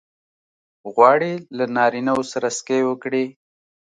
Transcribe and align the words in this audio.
غواړې 0.93 1.33
له 1.57 1.65
نارینه 1.75 2.11
وو 2.15 2.23
سره 2.33 2.47
سکی 2.57 2.81
وکړې؟ 2.85 3.23